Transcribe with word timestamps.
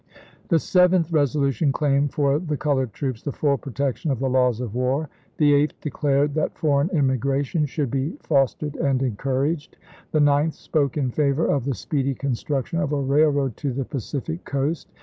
The 0.47 0.57
seventh 0.57 1.11
resolution 1.11 1.71
claimed 1.71 2.11
for 2.11 2.39
the 2.39 2.57
colored 2.57 2.91
troops 2.91 3.21
the 3.21 3.31
full 3.31 3.59
protection 3.59 4.09
of 4.09 4.17
the 4.17 4.31
laws 4.31 4.59
of 4.59 4.73
war. 4.73 5.09
The 5.37 5.53
eighth 5.53 5.79
declared 5.79 6.33
that 6.33 6.57
foreign 6.57 6.89
immigration 6.89 7.67
should 7.67 7.91
be 7.91 8.17
fostered 8.19 8.75
and 8.77 9.03
encouraged. 9.03 9.77
The 10.11 10.19
ninth 10.19 10.55
spoke 10.55 10.97
in 10.97 11.11
favor 11.11 11.45
of 11.45 11.65
the 11.65 11.75
speedy 11.75 12.15
construction 12.15 12.79
of 12.79 12.91
a 12.93 12.99
railroad 12.99 13.55
to 13.57 13.73
the 13.73 13.85
Pacific 13.85 14.43
coast. 14.43 14.87